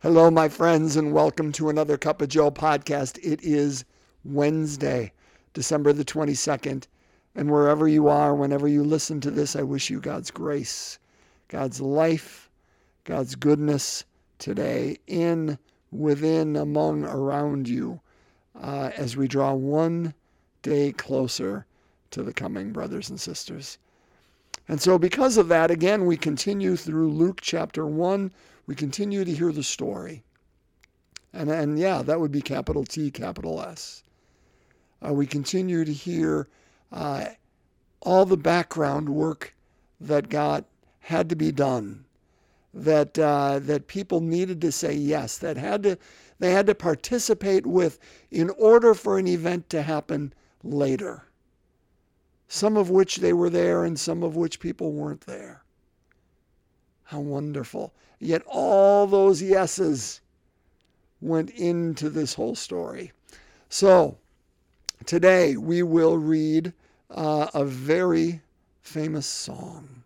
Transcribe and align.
Hello, 0.00 0.30
my 0.30 0.48
friends, 0.48 0.94
and 0.94 1.12
welcome 1.12 1.50
to 1.50 1.68
another 1.68 1.98
Cup 1.98 2.22
of 2.22 2.28
Joe 2.28 2.52
podcast. 2.52 3.18
It 3.20 3.42
is 3.42 3.84
Wednesday, 4.24 5.10
December 5.54 5.92
the 5.92 6.04
22nd. 6.04 6.86
And 7.34 7.50
wherever 7.50 7.88
you 7.88 8.06
are, 8.06 8.32
whenever 8.32 8.68
you 8.68 8.84
listen 8.84 9.20
to 9.22 9.30
this, 9.32 9.56
I 9.56 9.62
wish 9.62 9.90
you 9.90 9.98
God's 9.98 10.30
grace, 10.30 11.00
God's 11.48 11.80
life, 11.80 12.48
God's 13.02 13.34
goodness 13.34 14.04
today, 14.38 14.98
in, 15.08 15.58
within, 15.90 16.54
among, 16.54 17.02
around 17.02 17.68
you, 17.68 18.00
uh, 18.54 18.92
as 18.96 19.16
we 19.16 19.26
draw 19.26 19.52
one 19.52 20.14
day 20.62 20.92
closer 20.92 21.66
to 22.12 22.22
the 22.22 22.32
coming, 22.32 22.70
brothers 22.70 23.10
and 23.10 23.20
sisters. 23.20 23.78
And 24.68 24.80
so, 24.80 24.96
because 24.96 25.36
of 25.36 25.48
that, 25.48 25.72
again, 25.72 26.06
we 26.06 26.16
continue 26.16 26.76
through 26.76 27.10
Luke 27.10 27.40
chapter 27.42 27.84
1 27.84 28.30
we 28.68 28.74
continue 28.74 29.24
to 29.24 29.32
hear 29.32 29.50
the 29.50 29.62
story. 29.62 30.22
And, 31.32 31.50
and 31.50 31.78
yeah, 31.78 32.02
that 32.02 32.20
would 32.20 32.30
be 32.30 32.42
capital 32.42 32.84
T, 32.84 33.10
capital 33.10 33.62
S. 33.62 34.02
Uh, 35.04 35.14
we 35.14 35.26
continue 35.26 35.86
to 35.86 35.92
hear 35.92 36.48
uh, 36.92 37.24
all 38.02 38.26
the 38.26 38.36
background 38.36 39.08
work 39.08 39.54
that 40.02 40.28
got 40.28 40.66
had 41.00 41.30
to 41.30 41.36
be 41.36 41.50
done, 41.50 42.04
that 42.74 43.18
uh, 43.18 43.58
that 43.60 43.86
people 43.86 44.20
needed 44.20 44.60
to 44.60 44.70
say 44.70 44.92
yes, 44.92 45.38
that 45.38 45.56
had 45.56 45.82
to 45.84 45.98
they 46.38 46.52
had 46.52 46.66
to 46.66 46.74
participate 46.74 47.66
with 47.66 47.98
in 48.30 48.50
order 48.50 48.92
for 48.92 49.18
an 49.18 49.26
event 49.26 49.70
to 49.70 49.80
happen 49.80 50.32
later. 50.62 51.24
Some 52.48 52.76
of 52.76 52.90
which 52.90 53.16
they 53.16 53.32
were 53.32 53.50
there, 53.50 53.84
and 53.84 53.98
some 53.98 54.22
of 54.22 54.36
which 54.36 54.60
people 54.60 54.92
weren't 54.92 55.22
there. 55.22 55.62
How 57.04 57.20
wonderful. 57.20 57.94
Yet 58.20 58.42
all 58.46 59.06
those 59.06 59.40
yeses 59.40 60.20
went 61.20 61.50
into 61.50 62.10
this 62.10 62.34
whole 62.34 62.54
story. 62.54 63.12
So 63.68 64.18
today 65.06 65.56
we 65.56 65.82
will 65.82 66.16
read 66.16 66.72
uh, 67.10 67.48
a 67.54 67.64
very 67.64 68.40
famous 68.82 69.26
song. 69.26 70.02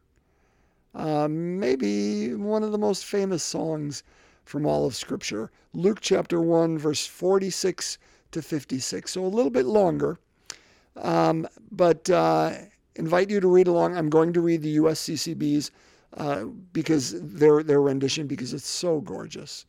Uh, 0.94 1.26
maybe 1.28 2.34
one 2.34 2.62
of 2.62 2.72
the 2.72 2.78
most 2.78 3.06
famous 3.06 3.42
songs 3.42 4.02
from 4.44 4.66
all 4.66 4.86
of 4.86 4.94
Scripture. 4.94 5.50
Luke 5.72 5.98
chapter 6.00 6.40
1, 6.40 6.78
verse 6.78 7.06
46 7.06 7.98
to 8.32 8.42
56. 8.42 9.10
So 9.10 9.24
a 9.24 9.26
little 9.26 9.50
bit 9.50 9.64
longer. 9.64 10.18
Um, 10.96 11.48
but 11.70 12.10
uh, 12.10 12.52
invite 12.96 13.30
you 13.30 13.40
to 13.40 13.48
read 13.48 13.68
along. 13.68 13.96
I'm 13.96 14.10
going 14.10 14.32
to 14.34 14.40
read 14.40 14.62
the 14.62 14.76
USCCB's 14.76 15.70
uh, 16.16 16.44
because 16.72 17.14
their 17.20 17.62
their 17.62 17.80
rendition 17.80 18.26
because 18.26 18.52
it's 18.52 18.68
so 18.68 19.00
gorgeous, 19.00 19.66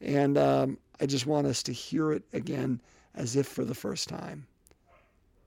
and 0.00 0.38
um, 0.38 0.78
I 1.00 1.06
just 1.06 1.26
want 1.26 1.46
us 1.46 1.62
to 1.64 1.72
hear 1.72 2.12
it 2.12 2.22
again 2.32 2.80
as 3.14 3.36
if 3.36 3.46
for 3.46 3.64
the 3.64 3.74
first 3.74 4.08
time. 4.08 4.46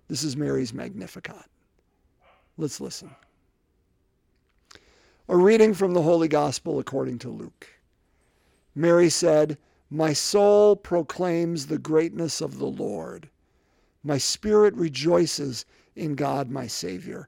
This 0.07 0.23
is 0.23 0.37
Mary's 0.37 0.73
Magnificat. 0.73 1.45
Let's 2.57 2.79
listen. 2.79 3.09
A 5.27 5.35
reading 5.35 5.73
from 5.73 5.93
the 5.93 6.03
Holy 6.03 6.27
Gospel 6.27 6.77
according 6.77 7.17
to 7.19 7.29
Luke. 7.29 7.67
Mary 8.75 9.09
said, 9.09 9.57
My 9.89 10.13
soul 10.13 10.75
proclaims 10.75 11.65
the 11.65 11.79
greatness 11.79 12.41
of 12.41 12.59
the 12.59 12.67
Lord. 12.67 13.29
My 14.03 14.19
spirit 14.19 14.75
rejoices 14.75 15.65
in 15.95 16.13
God 16.13 16.51
my 16.51 16.67
Savior 16.67 17.27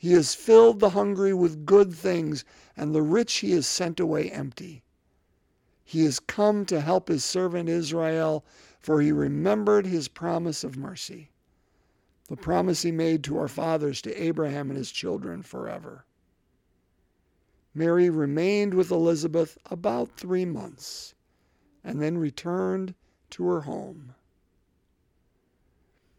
He 0.00 0.12
has 0.12 0.34
filled 0.34 0.80
the 0.80 0.88
hungry 0.88 1.34
with 1.34 1.66
good 1.66 1.92
things, 1.92 2.42
and 2.74 2.94
the 2.94 3.02
rich 3.02 3.34
he 3.40 3.50
has 3.50 3.66
sent 3.66 4.00
away 4.00 4.30
empty. 4.30 4.82
He 5.84 6.04
has 6.04 6.18
come 6.18 6.64
to 6.66 6.80
help 6.80 7.08
his 7.08 7.22
servant 7.22 7.68
Israel, 7.68 8.42
for 8.78 9.02
he 9.02 9.12
remembered 9.12 9.84
his 9.84 10.08
promise 10.08 10.64
of 10.64 10.78
mercy, 10.78 11.32
the 12.28 12.36
promise 12.38 12.80
he 12.80 12.90
made 12.90 13.22
to 13.24 13.36
our 13.36 13.46
fathers, 13.46 14.00
to 14.00 14.14
Abraham 14.14 14.70
and 14.70 14.78
his 14.78 14.90
children 14.90 15.42
forever. 15.42 16.06
Mary 17.74 18.08
remained 18.08 18.72
with 18.72 18.90
Elizabeth 18.90 19.58
about 19.66 20.16
three 20.16 20.46
months 20.46 21.14
and 21.84 22.00
then 22.00 22.16
returned 22.16 22.94
to 23.28 23.44
her 23.44 23.60
home. 23.60 24.14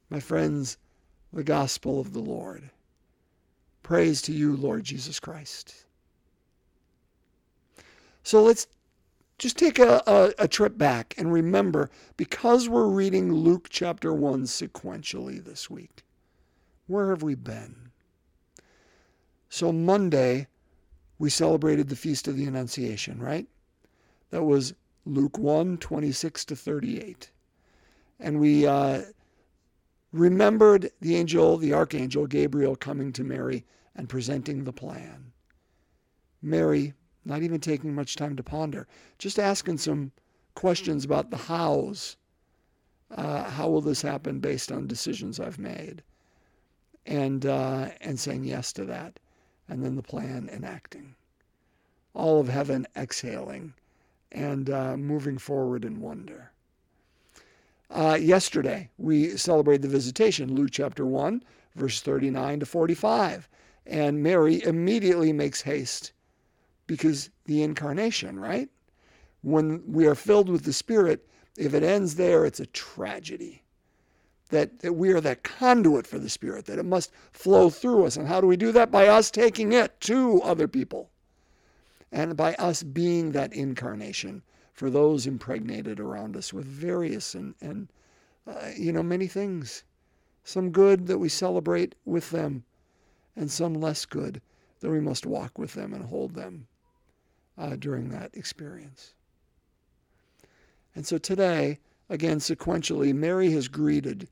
My 0.07 0.19
friends, 0.19 0.77
the 1.33 1.43
gospel 1.43 1.99
of 1.99 2.13
the 2.13 2.19
Lord. 2.21 2.69
Praise 3.91 4.21
to 4.21 4.31
you, 4.31 4.55
Lord 4.55 4.85
Jesus 4.85 5.19
Christ. 5.19 5.83
So 8.23 8.41
let's 8.41 8.67
just 9.37 9.57
take 9.57 9.79
a, 9.79 10.01
a, 10.07 10.43
a, 10.45 10.47
trip 10.47 10.77
back 10.77 11.13
and 11.17 11.33
remember 11.33 11.89
because 12.15 12.69
we're 12.69 12.87
reading 12.87 13.33
Luke 13.33 13.67
chapter 13.69 14.13
1 14.13 14.43
sequentially 14.43 15.43
this 15.43 15.69
week, 15.69 16.05
where 16.87 17.09
have 17.09 17.21
we 17.21 17.35
been? 17.35 17.91
So, 19.49 19.73
Monday, 19.73 20.47
we 21.19 21.29
celebrated 21.29 21.89
the 21.89 21.97
Feast 21.97 22.29
of 22.29 22.37
the 22.37 22.45
Annunciation, 22.45 23.19
right? 23.19 23.45
That 24.29 24.43
was 24.43 24.73
Luke 25.05 25.37
1 25.37 25.79
26 25.79 26.45
to 26.45 26.55
38. 26.55 27.29
And 28.21 28.39
we 28.39 28.65
uh, 28.65 29.01
remembered 30.13 30.91
the 31.01 31.17
angel, 31.17 31.57
the 31.57 31.73
archangel 31.73 32.25
Gabriel, 32.25 32.77
coming 32.77 33.11
to 33.11 33.25
Mary 33.25 33.65
and 33.95 34.09
presenting 34.09 34.63
the 34.63 34.73
plan. 34.73 35.31
Mary, 36.41 36.93
not 37.25 37.43
even 37.43 37.59
taking 37.59 37.93
much 37.93 38.15
time 38.15 38.35
to 38.35 38.43
ponder, 38.43 38.87
just 39.17 39.37
asking 39.37 39.77
some 39.77 40.11
questions 40.55 41.05
about 41.05 41.29
the 41.29 41.37
hows. 41.37 42.17
Uh, 43.11 43.43
how 43.49 43.69
will 43.69 43.81
this 43.81 44.01
happen 44.01 44.39
based 44.39 44.71
on 44.71 44.87
decisions 44.87 45.39
I've 45.39 45.59
made? 45.59 46.01
And, 47.05 47.45
uh, 47.45 47.89
and 48.01 48.19
saying 48.19 48.45
yes 48.45 48.71
to 48.73 48.85
that. 48.85 49.19
And 49.67 49.83
then 49.83 49.95
the 49.95 50.03
plan 50.03 50.49
enacting. 50.51 51.15
All 52.13 52.39
of 52.39 52.47
heaven 52.47 52.87
exhaling 52.95 53.73
and 54.31 54.69
uh, 54.69 54.97
moving 54.97 55.37
forward 55.37 55.85
in 55.85 56.01
wonder. 56.01 56.51
Uh, 57.89 58.17
yesterday, 58.19 58.89
we 58.97 59.35
celebrated 59.35 59.81
the 59.81 59.87
visitation, 59.87 60.55
Luke 60.55 60.69
chapter 60.71 61.05
1, 61.05 61.43
verse 61.75 62.01
39 62.01 62.61
to 62.61 62.65
45. 62.65 63.49
And 63.85 64.21
Mary 64.21 64.63
immediately 64.63 65.33
makes 65.33 65.61
haste 65.61 66.13
because 66.87 67.29
the 67.45 67.63
incarnation, 67.63 68.39
right? 68.39 68.69
When 69.41 69.81
we 69.91 70.05
are 70.05 70.15
filled 70.15 70.49
with 70.49 70.63
the 70.63 70.73
Spirit, 70.73 71.27
if 71.57 71.73
it 71.73 71.83
ends 71.83 72.15
there, 72.15 72.45
it's 72.45 72.59
a 72.59 72.65
tragedy. 72.67 73.63
That, 74.49 74.79
that 74.79 74.93
we 74.93 75.11
are 75.13 75.21
that 75.21 75.43
conduit 75.43 76.05
for 76.05 76.19
the 76.19 76.29
Spirit, 76.29 76.65
that 76.65 76.77
it 76.77 76.85
must 76.85 77.11
flow 77.31 77.69
through 77.69 78.05
us. 78.05 78.17
And 78.17 78.27
how 78.27 78.41
do 78.41 78.47
we 78.47 78.57
do 78.57 78.71
that? 78.73 78.91
By 78.91 79.07
us 79.07 79.31
taking 79.31 79.71
it 79.71 79.99
to 80.01 80.41
other 80.41 80.67
people. 80.67 81.09
And 82.11 82.35
by 82.35 82.55
us 82.55 82.83
being 82.83 83.31
that 83.31 83.53
incarnation 83.53 84.43
for 84.73 84.89
those 84.89 85.27
impregnated 85.27 85.99
around 85.99 86.35
us 86.35 86.51
with 86.51 86.65
various 86.65 87.35
and, 87.35 87.55
and 87.61 87.87
uh, 88.47 88.71
you 88.75 88.91
know, 88.91 89.03
many 89.03 89.27
things. 89.27 89.83
Some 90.43 90.71
good 90.71 91.07
that 91.07 91.19
we 91.19 91.29
celebrate 91.29 91.95
with 92.03 92.31
them, 92.31 92.63
and 93.35 93.49
some 93.49 93.73
less 93.73 94.05
good 94.05 94.41
that 94.79 94.89
we 94.89 94.99
must 94.99 95.25
walk 95.25 95.57
with 95.57 95.73
them 95.73 95.93
and 95.93 96.03
hold 96.03 96.33
them 96.33 96.67
uh, 97.57 97.75
during 97.75 98.09
that 98.09 98.31
experience. 98.33 99.13
And 100.95 101.05
so 101.05 101.17
today, 101.17 101.79
again, 102.09 102.39
sequentially, 102.39 103.13
Mary 103.13 103.51
has 103.51 103.67
greeted, 103.67 104.27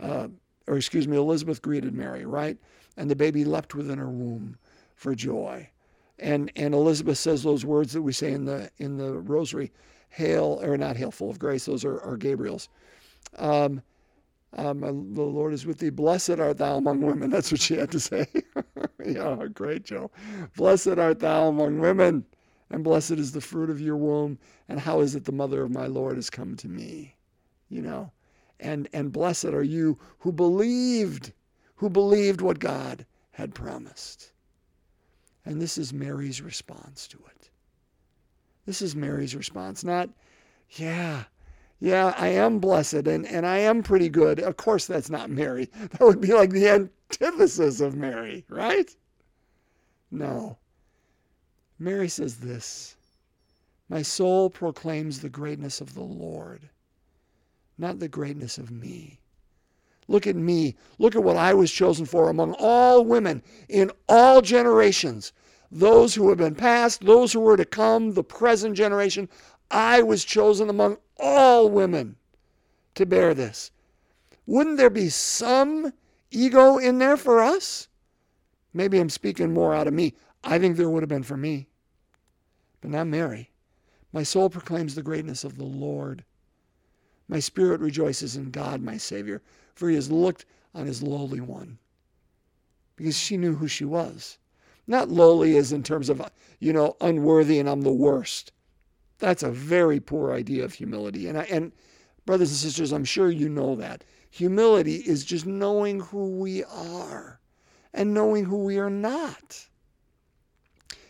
uh, 0.00 0.28
or 0.66 0.76
excuse 0.76 1.08
me, 1.08 1.16
Elizabeth 1.16 1.62
greeted 1.62 1.94
Mary, 1.94 2.26
right? 2.26 2.58
And 2.96 3.10
the 3.10 3.16
baby 3.16 3.44
leapt 3.44 3.74
within 3.74 3.98
her 3.98 4.10
womb 4.10 4.56
for 4.94 5.14
joy 5.14 5.70
and 6.18 6.50
and 6.56 6.74
Elizabeth 6.74 7.18
says 7.18 7.42
those 7.42 7.64
words 7.64 7.92
that 7.92 8.02
we 8.02 8.12
say 8.12 8.32
in 8.32 8.44
the 8.44 8.70
in 8.78 8.96
the 8.96 9.18
rosary, 9.18 9.72
hail 10.10 10.60
or 10.62 10.76
not 10.76 10.96
hail 10.96 11.10
full 11.10 11.30
of 11.30 11.38
grace. 11.38 11.66
Those 11.66 11.84
are, 11.84 12.00
are 12.00 12.16
Gabriel's. 12.16 12.68
Um, 13.36 13.82
um, 14.56 14.80
the 15.14 15.22
Lord 15.22 15.52
is 15.52 15.66
with 15.66 15.78
thee. 15.78 15.90
Blessed 15.90 16.38
art 16.38 16.58
thou 16.58 16.76
among 16.76 17.00
women. 17.00 17.30
That's 17.30 17.50
what 17.50 17.60
she 17.60 17.76
had 17.76 17.90
to 17.92 18.00
say. 18.00 18.26
yeah, 19.04 19.46
great, 19.52 19.84
Joe. 19.84 20.10
Blessed 20.56 20.98
art 20.98 21.20
thou 21.20 21.48
among 21.48 21.78
women, 21.78 22.24
and 22.70 22.84
blessed 22.84 23.12
is 23.12 23.32
the 23.32 23.40
fruit 23.40 23.70
of 23.70 23.80
your 23.80 23.96
womb, 23.96 24.38
and 24.68 24.80
how 24.80 25.00
is 25.00 25.14
it 25.14 25.24
the 25.24 25.32
mother 25.32 25.62
of 25.62 25.70
my 25.70 25.86
Lord 25.86 26.16
has 26.16 26.30
come 26.30 26.56
to 26.56 26.68
me? 26.68 27.16
You 27.68 27.82
know, 27.82 28.12
and 28.60 28.88
and 28.92 29.12
blessed 29.12 29.46
are 29.46 29.62
you 29.62 29.98
who 30.18 30.32
believed, 30.32 31.32
who 31.76 31.90
believed 31.90 32.40
what 32.40 32.58
God 32.58 33.04
had 33.32 33.54
promised. 33.54 34.32
And 35.44 35.60
this 35.60 35.76
is 35.76 35.92
Mary's 35.92 36.40
response 36.40 37.06
to 37.08 37.18
it. 37.18 37.50
This 38.64 38.80
is 38.80 38.96
Mary's 38.96 39.36
response, 39.36 39.84
not, 39.84 40.08
yeah, 40.70 41.24
yeah, 41.80 42.14
I 42.16 42.28
am 42.28 42.58
blessed 42.60 43.06
and, 43.06 43.26
and 43.26 43.46
I 43.46 43.58
am 43.58 43.82
pretty 43.82 44.08
good. 44.08 44.40
Of 44.40 44.56
course, 44.56 44.86
that's 44.86 45.10
not 45.10 45.30
Mary. 45.30 45.70
That 45.90 46.00
would 46.00 46.20
be 46.20 46.32
like 46.32 46.50
the 46.50 46.68
antithesis 46.68 47.80
of 47.80 47.94
Mary, 47.94 48.44
right? 48.48 48.94
No. 50.10 50.58
Mary 51.78 52.08
says 52.08 52.36
this 52.36 52.96
My 53.88 54.02
soul 54.02 54.48
proclaims 54.48 55.20
the 55.20 55.28
greatness 55.28 55.80
of 55.80 55.94
the 55.94 56.02
Lord, 56.02 56.70
not 57.76 57.98
the 57.98 58.08
greatness 58.08 58.58
of 58.58 58.70
me. 58.70 59.20
Look 60.06 60.26
at 60.26 60.36
me. 60.36 60.76
Look 60.98 61.16
at 61.16 61.24
what 61.24 61.36
I 61.36 61.54
was 61.54 61.72
chosen 61.72 62.06
for 62.06 62.28
among 62.28 62.54
all 62.58 63.04
women 63.04 63.42
in 63.68 63.90
all 64.08 64.42
generations. 64.42 65.32
Those 65.72 66.14
who 66.14 66.28
have 66.28 66.38
been 66.38 66.54
past, 66.54 67.00
those 67.00 67.32
who 67.32 67.40
were 67.40 67.56
to 67.56 67.64
come, 67.64 68.12
the 68.12 68.22
present 68.22 68.76
generation. 68.76 69.28
I 69.70 70.02
was 70.02 70.24
chosen 70.24 70.68
among 70.68 70.98
all 71.18 71.68
women 71.68 72.16
to 72.94 73.06
bear 73.06 73.34
this. 73.34 73.70
Wouldn't 74.46 74.76
there 74.76 74.90
be 74.90 75.08
some 75.08 75.92
ego 76.30 76.78
in 76.78 76.98
there 76.98 77.16
for 77.16 77.40
us? 77.42 77.88
Maybe 78.72 78.98
I'm 78.98 79.10
speaking 79.10 79.52
more 79.52 79.74
out 79.74 79.86
of 79.86 79.94
me. 79.94 80.14
I 80.42 80.58
think 80.58 80.76
there 80.76 80.90
would 80.90 81.02
have 81.02 81.08
been 81.08 81.22
for 81.22 81.36
me, 81.36 81.68
but 82.80 82.90
not 82.90 83.06
Mary. 83.06 83.50
My 84.12 84.22
soul 84.22 84.50
proclaims 84.50 84.94
the 84.94 85.02
greatness 85.02 85.44
of 85.44 85.56
the 85.56 85.64
Lord. 85.64 86.24
My 87.28 87.40
spirit 87.40 87.80
rejoices 87.80 88.36
in 88.36 88.50
God, 88.50 88.82
my 88.82 88.96
Savior, 88.98 89.42
for 89.74 89.88
he 89.88 89.94
has 89.94 90.10
looked 90.10 90.44
on 90.74 90.86
his 90.86 91.02
lowly 91.02 91.40
one. 91.40 91.78
Because 92.96 93.16
she 93.18 93.36
knew 93.36 93.54
who 93.54 93.66
she 93.66 93.84
was. 93.84 94.38
Not 94.86 95.08
lowly 95.08 95.56
as 95.56 95.72
in 95.72 95.82
terms 95.82 96.08
of, 96.10 96.22
you 96.60 96.72
know, 96.72 96.96
unworthy 97.00 97.58
and 97.58 97.68
I'm 97.68 97.80
the 97.80 97.92
worst. 97.92 98.52
That's 99.18 99.42
a 99.42 99.50
very 99.50 100.00
poor 100.00 100.32
idea 100.32 100.64
of 100.64 100.74
humility. 100.74 101.28
And, 101.28 101.38
I, 101.38 101.42
and 101.44 101.72
brothers 102.26 102.50
and 102.50 102.58
sisters, 102.58 102.92
I'm 102.92 103.04
sure 103.04 103.30
you 103.30 103.48
know 103.48 103.76
that. 103.76 104.04
Humility 104.30 104.96
is 104.96 105.24
just 105.24 105.46
knowing 105.46 106.00
who 106.00 106.36
we 106.36 106.64
are 106.64 107.40
and 107.92 108.12
knowing 108.12 108.44
who 108.44 108.64
we 108.64 108.78
are 108.78 108.90
not. 108.90 109.68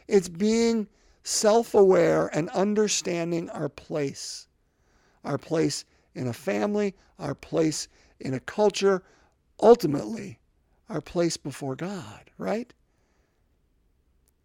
It's 0.06 0.29
being 0.29 0.87
self 1.23 1.73
aware 1.75 2.29
and 2.37 2.51
understanding 2.51 3.49
our 3.51 3.71
place, 3.71 4.47
our 5.25 5.39
place 5.39 5.85
in 6.15 6.29
a 6.29 6.33
family, 6.33 6.95
our 7.19 7.35
place 7.35 7.89
in 8.21 8.35
a 8.35 8.41
culture, 8.41 9.03
ultimately, 9.61 10.39
our 10.91 11.01
place 11.01 11.37
before 11.37 11.75
God, 11.75 12.31
right? 12.37 12.73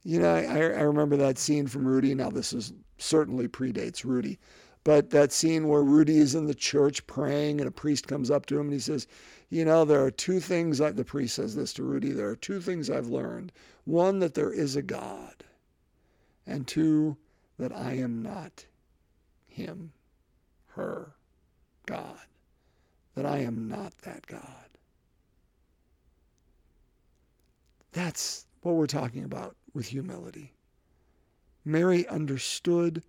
You 0.03 0.19
know, 0.19 0.33
I, 0.33 0.43
I 0.43 0.81
remember 0.81 1.17
that 1.17 1.37
scene 1.37 1.67
from 1.67 1.87
Rudy. 1.87 2.15
Now, 2.15 2.29
this 2.29 2.53
is 2.53 2.73
certainly 2.97 3.47
predates 3.47 4.05
Rudy, 4.05 4.39
but 4.83 5.09
that 5.09 5.31
scene 5.31 5.67
where 5.67 5.83
Rudy 5.83 6.17
is 6.17 6.35
in 6.35 6.45
the 6.45 6.55
church 6.55 7.05
praying 7.05 7.59
and 7.59 7.67
a 7.67 7.71
priest 7.71 8.07
comes 8.07 8.31
up 8.31 8.45
to 8.47 8.55
him 8.55 8.67
and 8.67 8.73
he 8.73 8.79
says, 8.79 9.07
You 9.49 9.65
know, 9.65 9.83
there 9.83 10.03
are 10.03 10.11
two 10.11 10.39
things, 10.39 10.79
I, 10.79 10.91
the 10.91 11.03
priest 11.03 11.35
says 11.35 11.55
this 11.55 11.73
to 11.73 11.83
Rudy, 11.83 12.11
there 12.11 12.29
are 12.29 12.35
two 12.35 12.61
things 12.61 12.89
I've 12.89 13.07
learned. 13.07 13.51
One, 13.83 14.19
that 14.19 14.35
there 14.35 14.53
is 14.53 14.75
a 14.75 14.81
God, 14.81 15.43
and 16.47 16.65
two, 16.67 17.17
that 17.57 17.75
I 17.75 17.93
am 17.93 18.21
not 18.21 18.65
him, 19.47 19.91
her, 20.67 21.13
God, 21.85 22.19
that 23.15 23.25
I 23.25 23.39
am 23.39 23.67
not 23.67 23.97
that 24.03 24.25
God. 24.27 24.69
That's 27.91 28.45
what 28.61 28.75
we're 28.75 28.87
talking 28.87 29.23
about 29.23 29.55
with 29.74 29.88
humility. 29.88 30.54
Mary 31.66 32.07
understood 32.07 33.04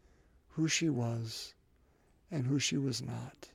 who 0.50 0.68
she 0.68 0.88
was 0.88 1.54
and 2.30 2.46
who 2.46 2.58
she 2.58 2.76
was 2.76 3.02
not. 3.02 3.50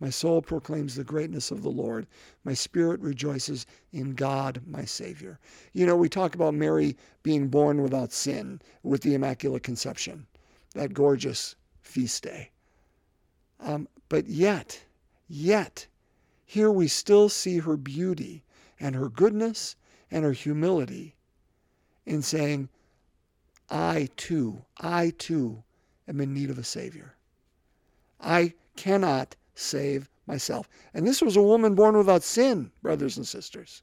My 0.00 0.10
soul 0.10 0.42
proclaims 0.42 0.94
the 0.94 1.02
greatness 1.02 1.50
of 1.50 1.62
the 1.62 1.70
Lord. 1.70 2.06
My 2.44 2.54
spirit 2.54 3.00
rejoices 3.00 3.66
in 3.92 4.14
God, 4.14 4.62
my 4.64 4.84
Savior. 4.84 5.40
You 5.72 5.86
know, 5.86 5.96
we 5.96 6.08
talk 6.08 6.36
about 6.36 6.54
Mary 6.54 6.96
being 7.24 7.48
born 7.48 7.82
without 7.82 8.12
sin 8.12 8.62
with 8.84 9.02
the 9.02 9.14
Immaculate 9.14 9.64
Conception, 9.64 10.28
that 10.74 10.94
gorgeous 10.94 11.56
feast 11.80 12.22
day. 12.22 12.52
Um, 13.58 13.88
but 14.08 14.28
yet, 14.28 14.84
yet, 15.26 15.88
here 16.46 16.70
we 16.70 16.86
still 16.86 17.28
see 17.28 17.58
her 17.58 17.76
beauty 17.76 18.44
and 18.78 18.94
her 18.94 19.08
goodness 19.08 19.74
and 20.12 20.24
her 20.24 20.32
humility 20.32 21.16
in 22.08 22.22
saying, 22.22 22.68
I 23.70 24.08
too, 24.16 24.64
I 24.78 25.10
too 25.18 25.62
am 26.08 26.20
in 26.20 26.32
need 26.32 26.50
of 26.50 26.58
a 26.58 26.64
Savior. 26.64 27.14
I 28.20 28.54
cannot 28.76 29.36
save 29.54 30.08
myself. 30.26 30.68
And 30.94 31.06
this 31.06 31.20
was 31.20 31.36
a 31.36 31.42
woman 31.42 31.74
born 31.74 31.96
without 31.96 32.22
sin, 32.22 32.72
brothers 32.82 33.18
and 33.18 33.26
sisters. 33.26 33.82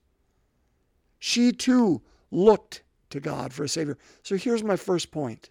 She 1.19 1.51
too 1.51 2.01
looked 2.31 2.81
to 3.11 3.19
God 3.19 3.53
for 3.53 3.63
a 3.63 3.69
Savior. 3.69 3.97
So 4.23 4.35
here's 4.35 4.63
my 4.63 4.75
first 4.75 5.11
point 5.11 5.49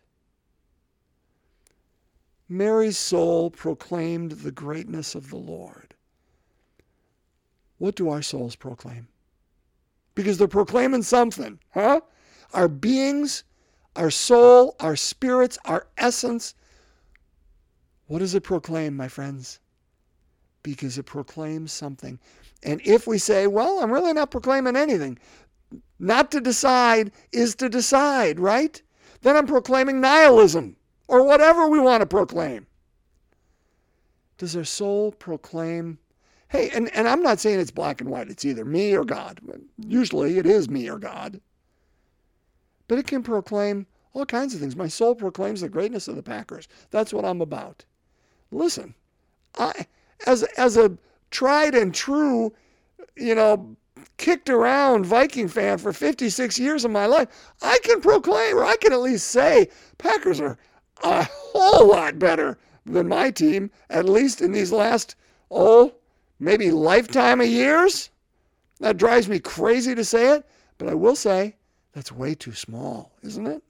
Mary's 2.48 2.98
soul 2.98 3.50
proclaimed 3.50 4.32
the 4.32 4.52
greatness 4.52 5.14
of 5.14 5.30
the 5.30 5.36
Lord. 5.36 5.94
What 7.78 7.94
do 7.94 8.10
our 8.10 8.22
souls 8.22 8.56
proclaim? 8.56 9.08
Because 10.14 10.38
they're 10.38 10.48
proclaiming 10.48 11.02
something, 11.02 11.58
huh? 11.72 12.00
Our 12.52 12.68
beings, 12.68 13.44
our 13.96 14.10
soul, 14.10 14.76
our 14.80 14.96
spirits, 14.96 15.58
our 15.64 15.86
essence. 15.98 16.54
What 18.06 18.18
does 18.18 18.34
it 18.34 18.42
proclaim, 18.42 18.96
my 18.96 19.08
friends? 19.08 19.60
Because 20.62 20.98
it 20.98 21.04
proclaims 21.04 21.72
something. 21.72 22.18
And 22.62 22.80
if 22.84 23.06
we 23.06 23.18
say, 23.18 23.46
well, 23.46 23.80
I'm 23.80 23.92
really 23.92 24.12
not 24.12 24.30
proclaiming 24.30 24.76
anything, 24.76 25.18
not 25.98 26.30
to 26.32 26.40
decide 26.40 27.12
is 27.32 27.54
to 27.56 27.68
decide, 27.68 28.40
right? 28.40 28.80
Then 29.22 29.36
I'm 29.36 29.46
proclaiming 29.46 30.00
nihilism 30.00 30.76
or 31.08 31.22
whatever 31.24 31.68
we 31.68 31.78
want 31.78 32.00
to 32.00 32.06
proclaim. 32.06 32.66
Does 34.38 34.56
our 34.56 34.64
soul 34.64 35.12
proclaim? 35.12 35.98
Hey, 36.48 36.70
and, 36.70 36.94
and 36.94 37.08
I'm 37.08 37.22
not 37.22 37.40
saying 37.40 37.60
it's 37.60 37.70
black 37.70 38.00
and 38.00 38.10
white, 38.10 38.28
it's 38.28 38.44
either 38.44 38.64
me 38.64 38.94
or 38.94 39.04
God. 39.04 39.40
Usually 39.78 40.38
it 40.38 40.46
is 40.46 40.68
me 40.68 40.88
or 40.88 40.98
God. 40.98 41.40
But 42.94 43.00
it 43.00 43.06
can 43.08 43.24
proclaim 43.24 43.88
all 44.12 44.24
kinds 44.24 44.54
of 44.54 44.60
things. 44.60 44.76
My 44.76 44.86
soul 44.86 45.16
proclaims 45.16 45.62
the 45.62 45.68
greatness 45.68 46.06
of 46.06 46.14
the 46.14 46.22
Packers. 46.22 46.68
That's 46.92 47.12
what 47.12 47.24
I'm 47.24 47.40
about. 47.40 47.84
Listen, 48.52 48.94
I 49.58 49.88
as 50.28 50.44
as 50.56 50.76
a 50.76 50.96
tried 51.32 51.74
and 51.74 51.92
true, 51.92 52.54
you 53.16 53.34
know, 53.34 53.74
kicked 54.16 54.48
around 54.48 55.06
Viking 55.06 55.48
fan 55.48 55.78
for 55.78 55.92
56 55.92 56.56
years 56.60 56.84
of 56.84 56.92
my 56.92 57.06
life, 57.06 57.26
I 57.60 57.80
can 57.82 58.00
proclaim 58.00 58.58
or 58.58 58.64
I 58.64 58.76
can 58.76 58.92
at 58.92 59.00
least 59.00 59.26
say 59.26 59.68
Packers 59.98 60.38
are 60.40 60.56
a 61.02 61.24
whole 61.24 61.88
lot 61.88 62.20
better 62.20 62.58
than 62.86 63.08
my 63.08 63.32
team, 63.32 63.72
at 63.90 64.08
least 64.08 64.40
in 64.40 64.52
these 64.52 64.70
last, 64.70 65.16
oh, 65.50 65.96
maybe 66.38 66.70
lifetime 66.70 67.40
of 67.40 67.48
years. 67.48 68.10
That 68.78 68.98
drives 68.98 69.28
me 69.28 69.40
crazy 69.40 69.96
to 69.96 70.04
say 70.04 70.36
it, 70.36 70.46
but 70.78 70.88
I 70.88 70.94
will 70.94 71.16
say 71.16 71.56
that's 71.94 72.12
way 72.12 72.34
too 72.34 72.52
small, 72.52 73.12
isn't 73.22 73.46
it? 73.46 73.62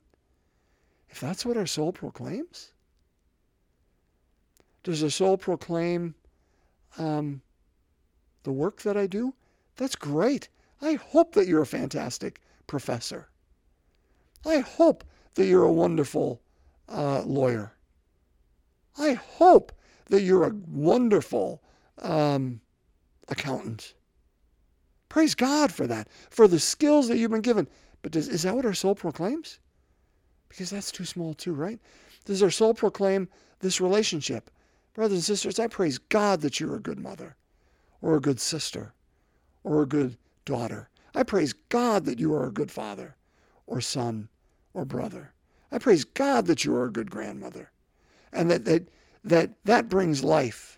If 1.09 1.19
that's 1.19 1.45
what 1.45 1.57
our 1.57 1.67
soul 1.67 1.93
proclaims, 1.93 2.73
does 4.83 5.03
our 5.03 5.09
soul 5.09 5.37
proclaim 5.37 6.15
um, 6.97 7.41
the 8.43 8.51
work 8.51 8.81
that 8.81 8.97
I 8.97 9.07
do? 9.07 9.33
That's 9.77 9.95
great. 9.95 10.49
I 10.81 10.95
hope 10.95 11.33
that 11.35 11.47
you're 11.47 11.61
a 11.61 11.67
fantastic 11.67 12.41
professor. 12.67 13.29
I 14.45 14.59
hope 14.59 15.03
that 15.35 15.45
you're 15.45 15.63
a 15.63 15.71
wonderful 15.71 16.41
uh, 16.89 17.21
lawyer. 17.21 17.73
I 18.97 19.13
hope 19.13 19.71
that 20.07 20.21
you're 20.21 20.45
a 20.45 20.55
wonderful 20.67 21.61
um, 22.01 22.61
accountant. 23.27 23.93
Praise 25.09 25.35
God 25.35 25.71
for 25.71 25.87
that, 25.87 26.09
for 26.29 26.47
the 26.47 26.59
skills 26.59 27.07
that 27.07 27.17
you've 27.17 27.31
been 27.31 27.41
given. 27.41 27.67
But 28.05 28.11
does, 28.11 28.27
is 28.27 28.43
that 28.43 28.55
what 28.55 28.67
our 28.67 28.75
soul 28.75 28.93
proclaims? 28.93 29.57
Because 30.47 30.69
that's 30.69 30.91
too 30.91 31.05
small, 31.05 31.33
too, 31.33 31.55
right? 31.55 31.79
Does 32.25 32.43
our 32.43 32.51
soul 32.51 32.75
proclaim 32.75 33.27
this 33.61 33.81
relationship? 33.81 34.51
Brothers 34.93 35.15
and 35.15 35.23
sisters, 35.23 35.59
I 35.59 35.65
praise 35.65 35.97
God 35.97 36.41
that 36.41 36.59
you're 36.59 36.75
a 36.75 36.79
good 36.79 36.99
mother, 36.99 37.35
or 38.03 38.15
a 38.15 38.21
good 38.21 38.39
sister, 38.39 38.93
or 39.63 39.81
a 39.81 39.87
good 39.87 40.17
daughter. 40.45 40.87
I 41.15 41.23
praise 41.23 41.53
God 41.69 42.05
that 42.05 42.19
you 42.19 42.31
are 42.35 42.45
a 42.45 42.51
good 42.51 42.69
father, 42.69 43.15
or 43.65 43.81
son, 43.81 44.29
or 44.75 44.85
brother. 44.85 45.33
I 45.71 45.79
praise 45.79 46.03
God 46.03 46.45
that 46.45 46.63
you 46.63 46.75
are 46.75 46.85
a 46.85 46.91
good 46.91 47.09
grandmother 47.09 47.71
and 48.31 48.51
that 48.51 48.65
that 48.65 48.87
that, 49.23 49.49
that 49.63 49.89
brings 49.89 50.23
life. 50.23 50.77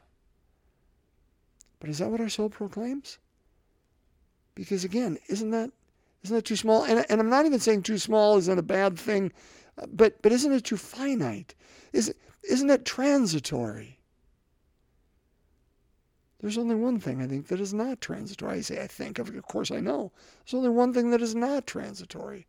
But 1.81 1.89
is 1.89 1.97
that 1.97 2.09
what 2.09 2.21
our 2.21 2.29
soul 2.29 2.49
proclaims? 2.49 3.17
Because 4.55 4.85
again, 4.85 5.17
isn't 5.27 5.51
that 5.51 5.71
isn't 6.27 6.35
that 6.35 6.45
too 6.45 6.57
small? 6.57 6.83
And, 6.83 7.05
and 7.09 7.21
I'm 7.21 7.29
not 7.29 7.45
even 7.45 7.59
saying 7.59 7.83
too 7.83 7.97
small 7.97 8.37
isn't 8.37 8.59
a 8.59 8.63
bad 8.63 8.99
thing, 8.99 9.31
but 9.87 10.21
but 10.21 10.33
isn't 10.33 10.51
it 10.51 10.65
too 10.65 10.75
finite? 10.75 11.55
Is 11.93 12.13
isn't 12.43 12.69
it 12.69 12.83
transitory? 12.83 13.99
There's 16.39 16.57
only 16.57 16.75
one 16.75 16.99
thing 16.99 17.21
I 17.21 17.27
think 17.27 17.47
that 17.47 17.61
is 17.61 17.73
not 17.73 18.01
transitory. 18.01 18.57
I 18.57 18.61
say 18.61 18.83
I 18.83 18.87
think, 18.87 19.19
of 19.19 19.31
course 19.47 19.71
I 19.71 19.79
know. 19.79 20.11
There's 20.43 20.53
only 20.53 20.69
one 20.69 20.93
thing 20.93 21.11
that 21.11 21.21
is 21.21 21.33
not 21.33 21.65
transitory, 21.65 22.45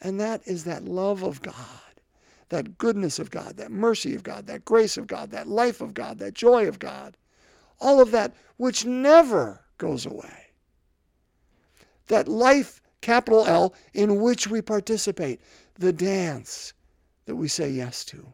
and 0.00 0.18
that 0.18 0.40
is 0.46 0.64
that 0.64 0.84
love 0.84 1.22
of 1.22 1.42
God, 1.42 2.00
that 2.48 2.78
goodness 2.78 3.18
of 3.18 3.30
God, 3.30 3.58
that 3.58 3.70
mercy 3.70 4.14
of 4.14 4.22
God, 4.22 4.46
that 4.46 4.64
grace 4.64 4.96
of 4.96 5.06
God, 5.06 5.30
that 5.30 5.46
life 5.46 5.82
of 5.82 5.92
God, 5.92 6.18
that 6.20 6.34
joy 6.34 6.66
of 6.66 6.78
God. 6.78 7.18
All 7.80 8.00
of 8.00 8.12
that 8.12 8.34
which 8.56 8.86
never 8.86 9.60
goes 9.76 10.06
away. 10.06 10.44
That 12.08 12.28
life, 12.28 12.82
capital 13.04 13.44
L, 13.44 13.74
in 13.92 14.22
which 14.22 14.48
we 14.48 14.62
participate, 14.62 15.42
the 15.74 15.92
dance 15.92 16.72
that 17.26 17.36
we 17.36 17.48
say 17.48 17.68
yes 17.68 18.02
to. 18.06 18.32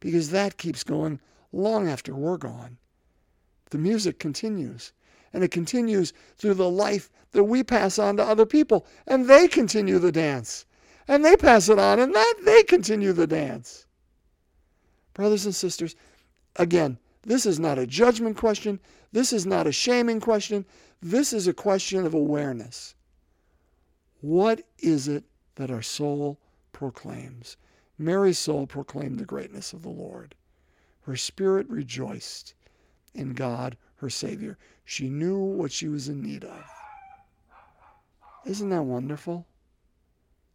Because 0.00 0.30
that 0.30 0.58
keeps 0.58 0.84
going 0.84 1.18
long 1.50 1.88
after 1.88 2.14
we're 2.14 2.36
gone. 2.36 2.76
The 3.70 3.78
music 3.78 4.18
continues. 4.18 4.92
And 5.32 5.42
it 5.42 5.50
continues 5.50 6.12
through 6.36 6.54
the 6.54 6.68
life 6.68 7.10
that 7.32 7.44
we 7.44 7.64
pass 7.64 7.98
on 7.98 8.18
to 8.18 8.22
other 8.22 8.44
people. 8.44 8.86
And 9.06 9.28
they 9.28 9.48
continue 9.48 9.98
the 9.98 10.12
dance. 10.12 10.66
And 11.08 11.24
they 11.24 11.36
pass 11.36 11.70
it 11.70 11.78
on, 11.78 11.98
and 11.98 12.14
that 12.14 12.34
they 12.44 12.64
continue 12.64 13.14
the 13.14 13.26
dance. 13.26 13.86
Brothers 15.14 15.46
and 15.46 15.54
sisters, 15.54 15.96
again, 16.56 16.98
this 17.22 17.46
is 17.46 17.58
not 17.58 17.78
a 17.78 17.86
judgment 17.86 18.36
question. 18.36 18.78
This 19.12 19.32
is 19.32 19.46
not 19.46 19.66
a 19.66 19.72
shaming 19.72 20.20
question. 20.20 20.66
This 21.00 21.32
is 21.32 21.48
a 21.48 21.54
question 21.54 22.04
of 22.04 22.12
awareness. 22.12 22.95
What 24.20 24.62
is 24.78 25.08
it 25.08 25.24
that 25.56 25.70
our 25.70 25.82
soul 25.82 26.38
proclaims? 26.72 27.56
Mary's 27.98 28.38
soul 28.38 28.66
proclaimed 28.66 29.18
the 29.18 29.24
greatness 29.24 29.72
of 29.72 29.82
the 29.82 29.88
Lord. 29.88 30.34
Her 31.02 31.16
spirit 31.16 31.68
rejoiced 31.68 32.54
in 33.14 33.32
God, 33.32 33.76
her 33.96 34.10
Savior. 34.10 34.58
She 34.84 35.08
knew 35.08 35.38
what 35.38 35.72
she 35.72 35.88
was 35.88 36.08
in 36.08 36.22
need 36.22 36.44
of. 36.44 36.64
Isn't 38.44 38.70
that 38.70 38.82
wonderful? 38.82 39.46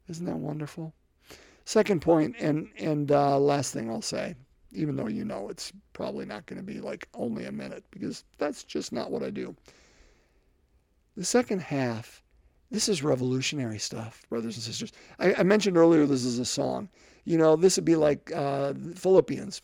Isn't 0.08 0.26
that 0.26 0.38
wonderful? 0.38 0.94
Second 1.66 2.02
point, 2.02 2.36
and 2.40 2.70
and 2.78 3.12
uh, 3.12 3.38
last 3.40 3.74
thing 3.74 3.90
I'll 3.90 4.02
say, 4.02 4.36
even 4.72 4.96
though 4.96 5.08
you 5.08 5.26
know 5.26 5.50
it's 5.50 5.72
probably 5.94 6.26
not 6.26 6.46
going 6.46 6.58
to 6.58 6.66
be 6.66 6.80
like 6.80 7.08
only 7.14 7.46
a 7.46 7.52
minute 7.52 7.84
because 7.92 8.24
that's 8.38 8.64
just 8.64 8.92
not 8.92 9.12
what 9.12 9.24
I 9.24 9.30
do. 9.30 9.56
The 11.16 11.26
second 11.26 11.62
half, 11.62 12.21
this 12.72 12.88
is 12.88 13.04
revolutionary 13.04 13.78
stuff, 13.78 14.24
brothers 14.30 14.56
and 14.56 14.64
sisters. 14.64 14.94
I, 15.20 15.34
I 15.36 15.44
mentioned 15.44 15.78
earlier 15.78 16.06
this 16.06 16.24
is 16.24 16.40
a 16.40 16.46
song. 16.46 16.90
You 17.26 17.38
know, 17.38 17.56
this 17.56 17.76
would 17.76 17.86
be 17.86 17.98
like 17.98 18.32
uh, 18.34 18.74
Philippians 18.96 19.62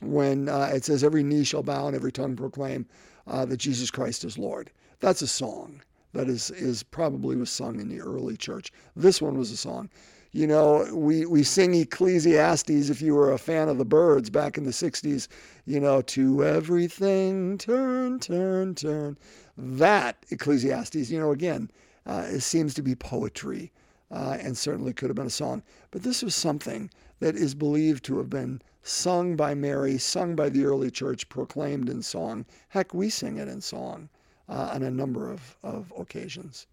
when 0.00 0.48
uh, 0.48 0.70
it 0.72 0.84
says, 0.84 1.04
Every 1.04 1.22
knee 1.22 1.44
shall 1.44 1.62
bow 1.62 1.86
and 1.86 1.94
every 1.94 2.10
tongue 2.10 2.36
proclaim 2.36 2.86
uh, 3.26 3.44
that 3.44 3.58
Jesus 3.58 3.90
Christ 3.90 4.24
is 4.24 4.38
Lord. 4.38 4.70
That's 5.00 5.22
a 5.22 5.26
song 5.26 5.82
that 6.12 6.28
is, 6.28 6.50
is 6.50 6.82
probably 6.82 7.36
was 7.36 7.50
sung 7.50 7.78
in 7.78 7.88
the 7.88 8.00
early 8.00 8.36
church. 8.36 8.72
This 8.96 9.22
one 9.22 9.38
was 9.38 9.50
a 9.52 9.56
song. 9.56 9.90
You 10.32 10.46
know, 10.46 10.88
we, 10.94 11.26
we 11.26 11.42
sing 11.42 11.74
Ecclesiastes 11.74 12.88
if 12.88 13.02
you 13.02 13.14
were 13.14 13.32
a 13.32 13.38
fan 13.38 13.68
of 13.68 13.78
the 13.78 13.84
Byrds 13.84 14.30
back 14.30 14.56
in 14.56 14.64
the 14.64 14.70
60s, 14.70 15.26
you 15.66 15.80
know, 15.80 16.02
to 16.02 16.44
everything 16.44 17.58
turn, 17.58 18.20
turn, 18.20 18.74
turn. 18.76 19.18
That 19.58 20.24
Ecclesiastes, 20.30 21.10
you 21.10 21.18
know, 21.18 21.32
again, 21.32 21.70
uh, 22.06 22.26
it 22.26 22.40
seems 22.40 22.74
to 22.74 22.82
be 22.82 22.94
poetry 22.94 23.72
uh, 24.10 24.36
and 24.40 24.56
certainly 24.56 24.92
could 24.92 25.08
have 25.08 25.16
been 25.16 25.26
a 25.26 25.30
song. 25.30 25.62
But 25.90 26.02
this 26.02 26.22
was 26.22 26.34
something 26.34 26.90
that 27.20 27.36
is 27.36 27.54
believed 27.54 28.04
to 28.04 28.18
have 28.18 28.30
been 28.30 28.62
sung 28.82 29.36
by 29.36 29.54
Mary, 29.54 29.98
sung 29.98 30.34
by 30.34 30.48
the 30.48 30.64
early 30.64 30.90
church, 30.90 31.28
proclaimed 31.28 31.88
in 31.88 32.02
song. 32.02 32.46
Heck, 32.68 32.94
we 32.94 33.10
sing 33.10 33.36
it 33.36 33.48
in 33.48 33.60
song 33.60 34.08
uh, 34.48 34.70
on 34.72 34.82
a 34.82 34.90
number 34.90 35.30
of, 35.30 35.56
of 35.62 35.92
occasions. 35.98 36.66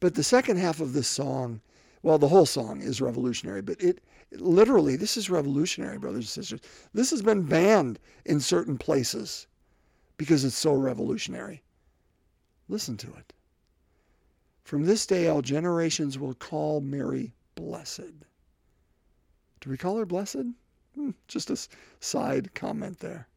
But 0.00 0.14
the 0.14 0.22
second 0.22 0.56
half 0.56 0.80
of 0.80 0.92
this 0.92 1.08
song 1.08 1.60
well, 2.02 2.18
the 2.18 2.28
whole 2.28 2.46
song 2.46 2.80
is 2.80 3.00
revolutionary, 3.00 3.60
but 3.60 3.80
it, 3.82 4.00
it 4.30 4.40
literally, 4.40 4.96
this 4.96 5.16
is 5.16 5.28
revolutionary, 5.28 5.98
brothers 5.98 6.24
and 6.24 6.44
sisters. 6.44 6.60
This 6.94 7.10
has 7.10 7.20
been 7.20 7.42
banned 7.42 7.98
in 8.24 8.40
certain 8.40 8.78
places 8.78 9.46
because 10.16 10.44
it's 10.44 10.56
so 10.56 10.72
revolutionary. 10.72 11.62
Listen 12.68 12.96
to 12.98 13.08
it. 13.08 13.32
From 14.62 14.84
this 14.84 15.06
day, 15.06 15.26
all 15.26 15.42
generations 15.42 16.18
will 16.18 16.34
call 16.34 16.80
Mary 16.80 17.34
blessed. 17.54 18.24
Do 19.60 19.70
we 19.70 19.76
call 19.76 19.98
her 19.98 20.06
blessed? 20.06 20.54
Hmm, 20.94 21.10
just 21.28 21.50
a 21.50 21.58
side 22.00 22.54
comment 22.54 23.00
there. 23.00 23.28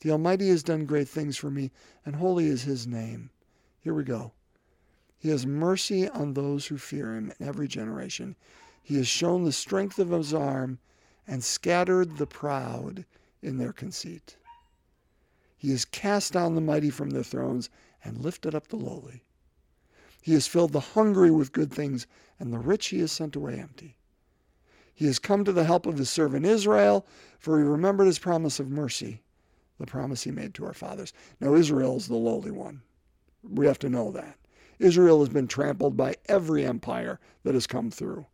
The 0.00 0.10
Almighty 0.10 0.48
has 0.48 0.62
done 0.62 0.84
great 0.84 1.08
things 1.08 1.36
for 1.36 1.50
me, 1.50 1.70
and 2.04 2.16
holy 2.16 2.46
is 2.46 2.62
his 2.62 2.86
name. 2.86 3.30
Here 3.80 3.94
we 3.94 4.04
go. 4.04 4.32
He 5.16 5.28
has 5.28 5.46
mercy 5.46 6.08
on 6.08 6.34
those 6.34 6.66
who 6.66 6.76
fear 6.76 7.14
him 7.14 7.32
in 7.38 7.46
every 7.46 7.68
generation. 7.68 8.34
He 8.82 8.96
has 8.96 9.06
shown 9.06 9.44
the 9.44 9.52
strength 9.52 9.98
of 10.00 10.10
his 10.10 10.34
arm 10.34 10.80
and 11.26 11.44
scattered 11.44 12.16
the 12.16 12.26
proud 12.26 13.04
in 13.40 13.58
their 13.58 13.72
conceit. 13.72 14.36
He 15.56 15.70
has 15.70 15.84
cast 15.84 16.32
down 16.32 16.56
the 16.56 16.60
mighty 16.60 16.90
from 16.90 17.10
their 17.10 17.22
thrones 17.22 17.70
and 18.02 18.18
lifted 18.18 18.54
up 18.54 18.66
the 18.66 18.76
lowly. 18.76 19.22
He 20.22 20.34
has 20.34 20.46
filled 20.46 20.72
the 20.72 20.80
hungry 20.80 21.32
with 21.32 21.52
good 21.52 21.72
things, 21.72 22.06
and 22.38 22.52
the 22.52 22.58
rich 22.58 22.86
he 22.86 23.00
has 23.00 23.10
sent 23.10 23.34
away 23.34 23.58
empty. 23.58 23.96
He 24.94 25.06
has 25.06 25.18
come 25.18 25.44
to 25.44 25.52
the 25.52 25.64
help 25.64 25.84
of 25.84 25.98
his 25.98 26.08
servant 26.08 26.46
Israel, 26.46 27.04
for 27.40 27.58
he 27.58 27.64
remembered 27.64 28.06
his 28.06 28.20
promise 28.20 28.60
of 28.60 28.70
mercy, 28.70 29.22
the 29.78 29.86
promise 29.86 30.22
he 30.22 30.30
made 30.30 30.54
to 30.54 30.64
our 30.64 30.74
fathers. 30.74 31.12
Now, 31.40 31.54
Israel 31.54 31.96
is 31.96 32.06
the 32.06 32.14
lowly 32.14 32.52
one. 32.52 32.82
We 33.42 33.66
have 33.66 33.80
to 33.80 33.88
know 33.90 34.12
that. 34.12 34.38
Israel 34.78 35.18
has 35.20 35.28
been 35.28 35.48
trampled 35.48 35.96
by 35.96 36.14
every 36.26 36.64
empire 36.64 37.18
that 37.42 37.54
has 37.54 37.66
come 37.66 37.90
through, 37.90 38.26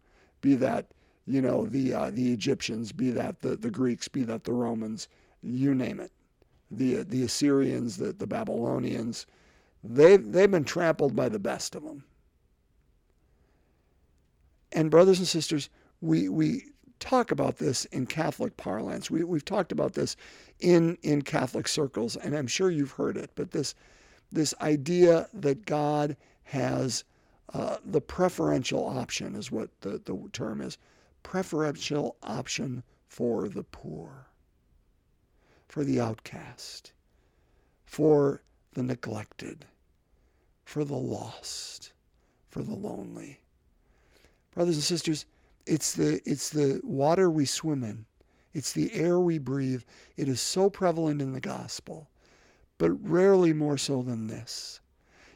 be 0.43 0.55
that 0.57 0.93
you 1.27 1.41
know 1.41 1.67
the 1.67 1.95
uh, 1.95 2.11
the 2.11 2.33
Egyptians, 2.33 2.93
be 2.93 3.11
that 3.11 3.41
the, 3.41 3.57
the 3.57 3.71
Greeks, 3.71 4.09
be 4.09 4.25
that 4.25 4.45
the 4.45 4.53
Romans, 4.53 5.09
you 5.43 5.75
name 5.75 6.01
it, 6.01 6.13
the 6.71 7.03
the 7.03 7.23
Assyrians, 7.23 7.97
the, 7.97 8.13
the 8.13 8.27
Babylonians, 8.27 9.27
they 9.83 10.17
they've 10.17 10.51
been 10.51 10.65
trampled 10.65 11.15
by 11.15 11.29
the 11.29 11.39
best 11.39 11.75
of 11.75 11.83
them. 11.83 12.05
And 14.73 14.91
brothers 14.91 15.19
and 15.19 15.29
sisters, 15.29 15.71
we 16.01 16.29
we 16.29 16.65
talk 17.01 17.31
about 17.31 17.57
this 17.57 17.85
in 17.87 18.07
Catholic 18.07 18.57
parlance. 18.57 19.11
We 19.11 19.25
we've 19.25 19.45
talked 19.45 19.73
about 19.73 19.95
this 19.95 20.17
in 20.61 20.99
in 21.03 21.23
Catholic 21.23 21.69
circles, 21.69 22.17
and 22.17 22.37
I'm 22.37 22.47
sure 22.47 22.71
you've 22.71 22.93
heard 22.93 23.17
it. 23.17 23.31
But 23.35 23.51
this 23.51 23.75
this 24.31 24.55
idea 24.61 25.29
that 25.33 25.65
God 25.65 26.17
has 26.45 27.05
uh, 27.55 27.77
the 27.85 28.01
preferential 28.01 28.87
option, 28.87 29.35
is 29.35 29.51
what 29.51 29.71
the, 29.81 30.01
the 30.05 30.29
term 30.33 30.61
is 30.61 30.79
preferential 31.23 32.17
option 32.23 32.83
for 33.07 33.49
the 33.49 33.65
poor, 33.65 34.29
for 35.67 35.85
the 35.85 36.01
outcast, 36.01 36.93
for 37.85 38.43
the 38.79 38.85
neglected, 38.85 39.65
for 40.65 40.85
the 40.85 40.95
lost, 40.95 41.93
for 42.49 42.63
the 42.63 42.77
lonely. 42.77 43.41
Brothers 44.55 44.77
and 44.77 44.85
sisters, 44.85 45.27
it's 45.67 45.95
the, 45.95 46.21
it's 46.25 46.51
the 46.51 46.81
water 46.85 47.29
we 47.29 47.45
swim 47.45 47.83
in. 47.83 48.07
It's 48.55 48.71
the 48.71 48.95
air 48.95 49.19
we 49.19 49.39
breathe. 49.39 49.83
It 50.17 50.29
is 50.29 50.41
so 50.41 50.71
prevalent 50.71 51.21
in 51.21 51.33
the 51.33 51.41
gospel, 51.41 52.09
but 52.79 52.93
rarely 53.03 53.53
more 53.53 53.79
so 53.79 54.01
than 54.01 54.29
this. 54.29 54.79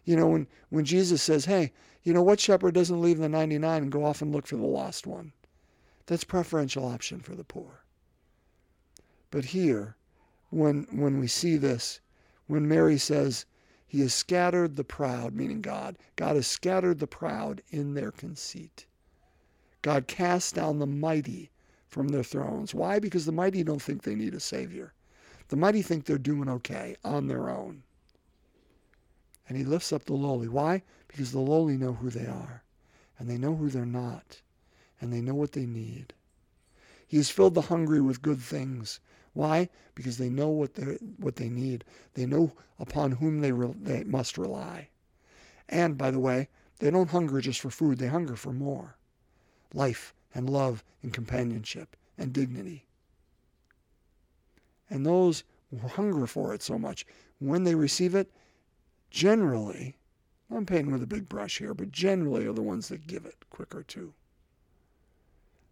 You 0.04 0.14
know, 0.14 0.28
when, 0.28 0.46
when 0.68 0.84
Jesus 0.84 1.20
says, 1.20 1.44
hey, 1.44 1.72
you 2.04 2.12
know, 2.12 2.22
what 2.22 2.38
shepherd 2.38 2.74
doesn't 2.74 3.02
leave 3.02 3.18
the 3.18 3.28
99 3.28 3.82
and 3.82 3.90
go 3.90 4.04
off 4.04 4.22
and 4.22 4.30
look 4.30 4.46
for 4.46 4.56
the 4.56 4.62
lost 4.62 5.04
one? 5.04 5.32
That's 6.06 6.22
preferential 6.22 6.86
option 6.86 7.18
for 7.18 7.34
the 7.34 7.42
poor. 7.42 7.82
But 9.32 9.46
here, 9.46 9.96
when, 10.50 10.86
when 10.92 11.18
we 11.18 11.26
see 11.26 11.56
this, 11.56 11.98
when 12.52 12.68
Mary 12.68 12.98
says, 12.98 13.46
He 13.86 14.00
has 14.00 14.14
scattered 14.14 14.76
the 14.76 14.84
proud, 14.84 15.34
meaning 15.34 15.60
God, 15.60 15.96
God 16.16 16.36
has 16.36 16.46
scattered 16.46 16.98
the 16.98 17.06
proud 17.06 17.62
in 17.70 17.94
their 17.94 18.10
conceit. 18.10 18.86
God 19.80 20.06
casts 20.06 20.52
down 20.52 20.78
the 20.78 20.86
mighty 20.86 21.50
from 21.88 22.08
their 22.08 22.22
thrones. 22.22 22.74
Why? 22.74 22.98
Because 22.98 23.26
the 23.26 23.32
mighty 23.32 23.64
don't 23.64 23.82
think 23.82 24.02
they 24.02 24.14
need 24.14 24.34
a 24.34 24.40
Savior. 24.40 24.92
The 25.48 25.56
mighty 25.56 25.82
think 25.82 26.04
they're 26.04 26.18
doing 26.18 26.48
okay 26.48 26.96
on 27.04 27.26
their 27.26 27.48
own 27.50 27.82
and 29.52 29.58
he 29.58 29.64
lifts 29.64 29.92
up 29.92 30.04
the 30.04 30.14
lowly. 30.14 30.48
Why? 30.48 30.82
Because 31.08 31.32
the 31.32 31.40
lowly 31.40 31.76
know 31.76 31.92
who 31.92 32.08
they 32.08 32.26
are, 32.26 32.62
and 33.18 33.28
they 33.28 33.36
know 33.36 33.54
who 33.54 33.68
they're 33.68 33.84
not, 33.84 34.40
and 34.98 35.12
they 35.12 35.20
know 35.20 35.34
what 35.34 35.52
they 35.52 35.66
need. 35.66 36.14
He 37.06 37.18
has 37.18 37.28
filled 37.28 37.52
the 37.52 37.68
hungry 37.68 38.00
with 38.00 38.22
good 38.22 38.40
things. 38.40 38.98
Why? 39.34 39.68
Because 39.94 40.18
they 40.18 40.28
know 40.28 40.48
what 40.48 40.74
they 40.74 40.98
what 41.18 41.36
they 41.36 41.48
need. 41.48 41.84
They 42.14 42.26
know 42.26 42.52
upon 42.78 43.12
whom 43.12 43.40
they 43.40 43.52
re, 43.52 43.72
they 43.80 44.04
must 44.04 44.36
rely. 44.36 44.88
And 45.68 45.96
by 45.96 46.10
the 46.10 46.20
way, 46.20 46.48
they 46.78 46.90
don't 46.90 47.10
hunger 47.10 47.40
just 47.40 47.60
for 47.60 47.70
food. 47.70 47.98
They 47.98 48.08
hunger 48.08 48.36
for 48.36 48.52
more, 48.52 48.96
life 49.72 50.14
and 50.34 50.50
love 50.50 50.84
and 51.02 51.12
companionship 51.12 51.96
and 52.18 52.32
dignity. 52.32 52.86
And 54.90 55.06
those 55.06 55.44
who 55.70 55.88
hunger 55.88 56.26
for 56.26 56.52
it 56.52 56.62
so 56.62 56.78
much, 56.78 57.06
when 57.38 57.64
they 57.64 57.74
receive 57.74 58.14
it, 58.14 58.30
generally, 59.10 59.96
I'm 60.50 60.66
painting 60.66 60.92
with 60.92 61.02
a 61.02 61.06
big 61.06 61.28
brush 61.28 61.58
here, 61.58 61.72
but 61.72 61.90
generally 61.90 62.46
are 62.46 62.52
the 62.52 62.60
ones 62.60 62.88
that 62.88 63.06
give 63.06 63.24
it 63.24 63.48
quicker 63.48 63.82
too. 63.82 64.12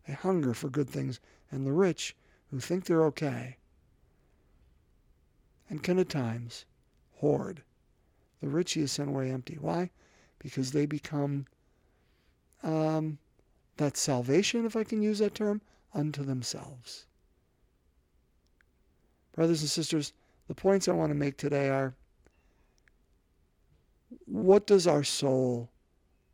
They 0.07 0.14
hunger 0.14 0.55
for 0.55 0.71
good 0.71 0.88
things, 0.88 1.21
and 1.50 1.67
the 1.67 1.73
rich 1.73 2.17
who 2.50 2.61
think 2.61 2.85
they're 2.85 3.04
okay 3.04 3.57
and 5.69 5.83
can 5.83 5.99
at 5.99 6.09
times 6.09 6.64
hoard. 7.16 7.62
The 8.40 8.49
rich 8.49 8.75
has 8.75 8.92
sent 8.92 9.09
away 9.09 9.30
empty. 9.30 9.57
Why? 9.61 9.90
Because 10.38 10.73
they 10.73 10.87
become 10.87 11.47
um, 12.62 13.19
that 13.76 13.97
salvation, 13.97 14.66
if 14.66 14.76
I 14.76 14.85
can 14.85 15.02
use 15.02 15.21
that 15.21 15.35
term, 15.35 15.61
unto 15.95 16.25
themselves. 16.25 17.07
Brothers 19.33 19.61
and 19.61 19.71
sisters, 19.71 20.12
the 20.49 20.54
points 20.54 20.88
I 20.88 20.92
want 20.92 21.11
to 21.11 21.14
make 21.14 21.37
today 21.37 21.69
are 21.69 21.95
what 24.26 24.66
does 24.66 24.87
our 24.87 25.04
soul 25.04 25.71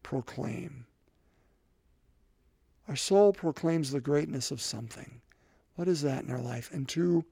proclaim? 0.03 0.87
Our 2.89 2.97
soul 2.97 3.33
proclaims 3.33 3.91
the 3.91 4.01
greatness 4.01 4.51
of 4.51 4.61
something. 4.61 5.21
What 5.77 5.89
is 5.89 6.03
that 6.03 6.25
in 6.25 6.31
our 6.31 6.41
life? 6.41 6.71
And 6.73 6.89
two, 6.89 7.25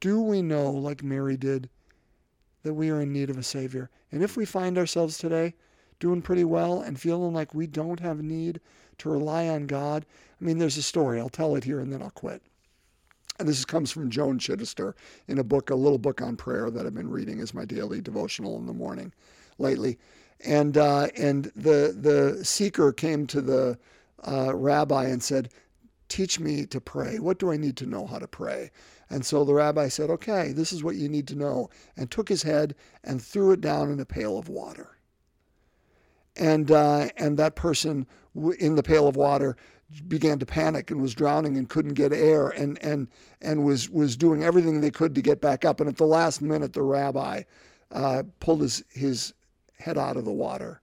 do 0.00 0.20
we 0.20 0.42
know, 0.42 0.70
like 0.70 1.02
Mary 1.02 1.36
did, 1.36 1.70
that 2.62 2.74
we 2.74 2.90
are 2.90 3.00
in 3.00 3.12
need 3.12 3.30
of 3.30 3.38
a 3.38 3.42
Savior? 3.42 3.90
And 4.12 4.22
if 4.22 4.36
we 4.36 4.44
find 4.44 4.76
ourselves 4.76 5.16
today 5.16 5.54
doing 6.00 6.22
pretty 6.22 6.44
well 6.44 6.80
and 6.80 7.00
feeling 7.00 7.32
like 7.32 7.54
we 7.54 7.66
don't 7.66 8.00
have 8.00 8.22
need 8.22 8.60
to 8.98 9.10
rely 9.10 9.48
on 9.48 9.66
God, 9.66 10.06
I 10.40 10.44
mean, 10.44 10.58
there's 10.58 10.76
a 10.76 10.82
story. 10.82 11.18
I'll 11.20 11.28
tell 11.28 11.56
it 11.56 11.64
here 11.64 11.80
and 11.80 11.92
then 11.92 12.02
I'll 12.02 12.10
quit. 12.10 12.42
And 13.38 13.48
this 13.48 13.64
comes 13.64 13.92
from 13.92 14.10
Joan 14.10 14.40
Chittister 14.40 14.94
in 15.28 15.38
a 15.38 15.44
book, 15.44 15.70
a 15.70 15.74
little 15.76 15.98
book 15.98 16.20
on 16.20 16.36
prayer 16.36 16.70
that 16.70 16.84
I've 16.84 16.94
been 16.94 17.10
reading 17.10 17.40
as 17.40 17.54
my 17.54 17.64
daily 17.64 18.00
devotional 18.00 18.56
in 18.58 18.66
the 18.66 18.72
morning 18.72 19.12
lately. 19.58 19.98
And 20.44 20.76
uh, 20.76 21.08
and 21.16 21.52
the 21.54 21.96
the 21.96 22.44
seeker 22.44 22.92
came 22.92 23.26
to 23.28 23.40
the 23.40 23.78
uh, 24.26 24.54
rabbi 24.54 25.04
and 25.06 25.22
said, 25.22 25.50
teach 26.08 26.40
me 26.40 26.66
to 26.66 26.80
pray. 26.80 27.18
What 27.18 27.38
do 27.38 27.50
I 27.50 27.56
need 27.56 27.76
to 27.78 27.86
know 27.86 28.06
how 28.06 28.18
to 28.18 28.28
pray? 28.28 28.70
And 29.10 29.24
so 29.24 29.44
the 29.44 29.54
rabbi 29.54 29.88
said, 29.88 30.10
okay, 30.10 30.52
this 30.52 30.72
is 30.72 30.84
what 30.84 30.96
you 30.96 31.08
need 31.08 31.28
to 31.28 31.34
know, 31.34 31.70
and 31.96 32.10
took 32.10 32.28
his 32.28 32.42
head 32.42 32.74
and 33.04 33.22
threw 33.22 33.52
it 33.52 33.60
down 33.60 33.90
in 33.90 34.00
a 34.00 34.04
pail 34.04 34.38
of 34.38 34.48
water. 34.48 34.98
And, 36.36 36.70
uh, 36.70 37.08
and 37.16 37.36
that 37.38 37.56
person 37.56 38.06
in 38.58 38.76
the 38.76 38.82
pail 38.82 39.08
of 39.08 39.16
water 39.16 39.56
began 40.06 40.38
to 40.38 40.46
panic 40.46 40.90
and 40.90 41.00
was 41.00 41.14
drowning 41.14 41.56
and 41.56 41.68
couldn't 41.68 41.94
get 41.94 42.12
air 42.12 42.48
and, 42.50 42.78
and, 42.82 43.08
and 43.40 43.64
was, 43.64 43.88
was 43.88 44.16
doing 44.16 44.44
everything 44.44 44.80
they 44.80 44.90
could 44.90 45.14
to 45.14 45.22
get 45.22 45.40
back 45.40 45.64
up. 45.64 45.80
And 45.80 45.88
at 45.88 45.96
the 45.96 46.06
last 46.06 46.42
minute, 46.42 46.74
the 46.74 46.82
rabbi 46.82 47.42
uh, 47.90 48.22
pulled 48.38 48.60
his, 48.60 48.84
his 48.90 49.32
head 49.78 49.96
out 49.96 50.16
of 50.16 50.24
the 50.24 50.32
water 50.32 50.80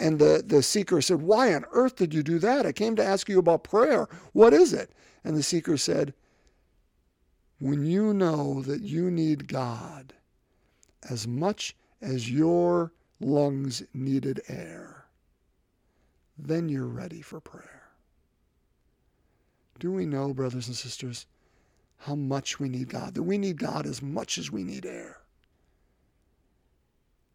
and 0.00 0.18
the, 0.18 0.42
the 0.44 0.62
seeker 0.62 1.02
said, 1.02 1.20
Why 1.20 1.54
on 1.54 1.66
earth 1.72 1.96
did 1.96 2.14
you 2.14 2.22
do 2.22 2.38
that? 2.38 2.64
I 2.64 2.72
came 2.72 2.96
to 2.96 3.04
ask 3.04 3.28
you 3.28 3.38
about 3.38 3.62
prayer. 3.62 4.08
What 4.32 4.54
is 4.54 4.72
it? 4.72 4.90
And 5.22 5.36
the 5.36 5.42
seeker 5.42 5.76
said, 5.76 6.14
When 7.60 7.84
you 7.84 8.14
know 8.14 8.62
that 8.62 8.80
you 8.80 9.10
need 9.10 9.46
God 9.46 10.14
as 11.08 11.28
much 11.28 11.76
as 12.00 12.30
your 12.30 12.92
lungs 13.20 13.82
needed 13.92 14.40
air, 14.48 15.04
then 16.38 16.70
you're 16.70 16.86
ready 16.86 17.20
for 17.20 17.38
prayer. 17.38 17.82
Do 19.78 19.92
we 19.92 20.06
know, 20.06 20.32
brothers 20.32 20.66
and 20.66 20.76
sisters, 20.76 21.26
how 21.98 22.14
much 22.14 22.58
we 22.58 22.70
need 22.70 22.88
God? 22.88 23.14
That 23.14 23.24
we 23.24 23.36
need 23.36 23.58
God 23.58 23.86
as 23.86 24.00
much 24.00 24.38
as 24.38 24.50
we 24.50 24.64
need 24.64 24.86
air. 24.86 25.18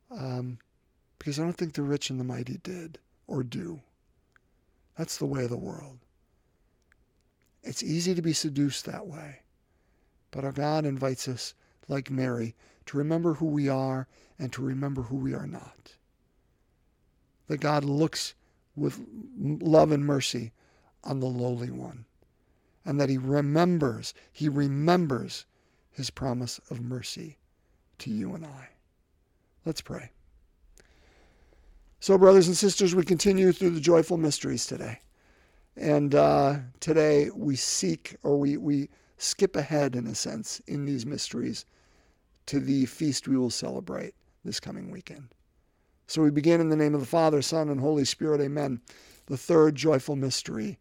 Um, 0.10 0.58
because 1.18 1.40
I 1.40 1.44
don't 1.44 1.58
think 1.58 1.74
the 1.74 1.82
rich 1.82 2.10
and 2.10 2.20
the 2.20 2.24
mighty 2.24 2.58
did 2.64 3.00
or 3.28 3.44
do. 3.44 3.82
That's 4.98 5.18
the 5.18 5.26
way 5.26 5.44
of 5.44 5.50
the 5.50 5.58
world. 5.58 6.00
It's 7.64 7.84
easy 7.84 8.14
to 8.14 8.22
be 8.22 8.34
seduced 8.34 8.86
that 8.86 9.08
way. 9.08 9.42
But 10.32 10.46
our 10.46 10.52
God 10.52 10.86
invites 10.86 11.28
us, 11.28 11.54
like 11.88 12.12
Mary, 12.12 12.56
to 12.86 12.98
remember 12.98 13.34
who 13.34 13.48
we 13.48 13.68
are 13.68 14.08
and 14.38 14.52
to 14.54 14.62
remember 14.62 15.04
who 15.04 15.16
we 15.16 15.34
are 15.34 15.48
not. 15.48 15.96
That 17.48 17.58
God 17.58 17.84
looks 17.84 18.34
with 18.76 19.02
love 19.40 19.92
and 19.92 20.06
mercy 20.06 20.52
on 21.04 21.20
the 21.20 21.28
lowly 21.28 21.72
one. 21.72 22.06
And 22.86 23.00
that 23.00 23.10
he 23.10 23.18
remembers, 23.18 24.14
he 24.32 24.48
remembers 24.48 25.46
his 25.90 26.10
promise 26.10 26.60
of 26.70 26.82
mercy 26.82 27.38
to 28.00 28.12
you 28.12 28.36
and 28.36 28.46
I. 28.46 28.70
Let's 29.66 29.82
pray. 29.82 30.12
So, 32.06 32.20
brothers 32.20 32.46
and 32.46 32.56
sisters, 32.56 32.94
we 32.94 33.04
continue 33.04 33.52
through 33.52 33.72
the 33.72 33.82
joyful 33.82 34.18
mysteries 34.18 34.68
today. 34.68 35.00
And 35.76 36.14
uh, 36.14 36.58
today 36.80 37.32
we 37.34 37.56
seek, 37.56 38.16
or 38.22 38.38
we, 38.38 38.58
we 38.58 38.90
skip 39.18 39.56
ahead, 39.56 39.96
in 39.96 40.06
a 40.06 40.14
sense, 40.14 40.62
in 40.68 40.86
these 40.86 41.04
mysteries 41.04 41.66
to 42.46 42.60
the 42.60 42.86
feast 42.86 43.28
we 43.28 43.38
will 43.38 43.50
celebrate 43.50 44.14
this 44.44 44.60
coming 44.60 44.92
weekend. 44.92 45.30
So 46.06 46.22
we 46.22 46.30
begin 46.30 46.62
in 46.62 46.70
the 46.70 46.76
name 46.76 46.94
of 46.94 47.00
the 47.00 47.08
Father, 47.08 47.42
Son, 47.42 47.70
and 47.70 47.80
Holy 47.80 48.06
Spirit. 48.06 48.40
Amen. 48.40 48.82
The 49.26 49.36
third 49.36 49.74
joyful 49.74 50.16
mystery, 50.16 50.78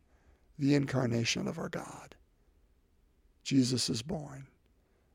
the 0.58 0.74
incarnation 0.74 1.48
of 1.48 1.58
our 1.58 1.70
God. 1.70 2.16
Jesus 3.44 3.88
is 3.88 4.02
born. 4.02 4.46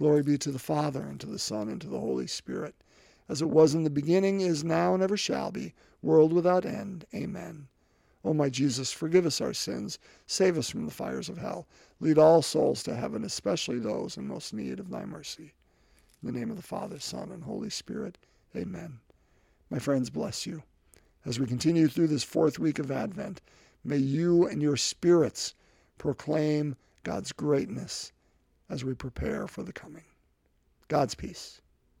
Glory 0.00 0.22
be 0.22 0.38
to 0.38 0.50
the 0.50 0.58
Father, 0.58 1.02
and 1.02 1.20
to 1.20 1.26
the 1.26 1.38
Son, 1.38 1.68
and 1.68 1.78
to 1.78 1.86
the 1.86 2.00
Holy 2.00 2.26
Spirit, 2.26 2.74
as 3.28 3.42
it 3.42 3.50
was 3.50 3.74
in 3.74 3.84
the 3.84 3.90
beginning, 3.90 4.40
is 4.40 4.64
now, 4.64 4.94
and 4.94 5.02
ever 5.02 5.14
shall 5.14 5.50
be, 5.50 5.74
world 6.00 6.32
without 6.32 6.64
end. 6.64 7.04
Amen. 7.14 7.68
O 8.24 8.32
my 8.32 8.48
Jesus, 8.48 8.92
forgive 8.92 9.26
us 9.26 9.42
our 9.42 9.52
sins, 9.52 9.98
save 10.26 10.56
us 10.56 10.70
from 10.70 10.86
the 10.86 10.90
fires 10.90 11.28
of 11.28 11.36
hell, 11.36 11.66
lead 12.00 12.16
all 12.16 12.40
souls 12.40 12.82
to 12.84 12.96
heaven, 12.96 13.24
especially 13.24 13.78
those 13.78 14.16
in 14.16 14.26
most 14.26 14.54
need 14.54 14.80
of 14.80 14.88
thy 14.88 15.04
mercy. 15.04 15.52
In 16.22 16.32
the 16.32 16.38
name 16.38 16.48
of 16.50 16.56
the 16.56 16.62
Father, 16.62 16.98
Son, 16.98 17.30
and 17.30 17.44
Holy 17.44 17.68
Spirit. 17.68 18.16
Amen. 18.56 19.00
My 19.68 19.78
friends, 19.78 20.08
bless 20.08 20.46
you. 20.46 20.62
As 21.26 21.38
we 21.38 21.44
continue 21.44 21.88
through 21.88 22.08
this 22.08 22.24
fourth 22.24 22.58
week 22.58 22.78
of 22.78 22.90
Advent, 22.90 23.42
may 23.84 23.98
you 23.98 24.48
and 24.48 24.62
your 24.62 24.78
spirits 24.78 25.54
proclaim 25.98 26.74
God's 27.02 27.32
greatness 27.32 28.12
as 28.70 28.84
we 28.84 28.94
prepare 28.94 29.46
for 29.46 29.62
the 29.62 29.72
coming. 29.72 30.04
God's 30.88 31.14
peace. 31.14 31.60